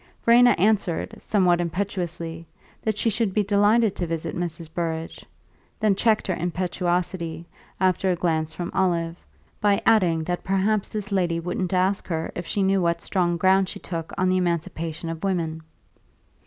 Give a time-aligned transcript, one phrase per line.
[0.23, 2.47] Verena answered, somewhat impetuously,
[2.81, 4.67] that she should be delighted to visit Mrs.
[4.73, 5.23] Burrage;
[5.79, 7.45] then checked her impetuosity,
[7.79, 9.15] after a glance from Olive,
[9.61, 13.69] by adding that perhaps this lady wouldn't ask her if she knew what strong ground
[13.69, 15.61] she took on the emancipation of women.